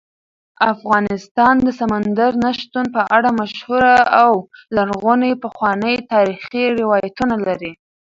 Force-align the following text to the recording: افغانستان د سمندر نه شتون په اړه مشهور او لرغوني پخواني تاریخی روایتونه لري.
افغانستان 0.73 1.55
د 1.65 1.67
سمندر 1.79 2.31
نه 2.43 2.51
شتون 2.59 2.85
په 2.95 3.01
اړه 3.17 3.29
مشهور 3.41 3.85
او 4.23 4.31
لرغوني 4.75 5.31
پخواني 5.43 5.95
تاریخی 6.11 6.63
روایتونه 6.79 7.35
لري. 7.47 7.73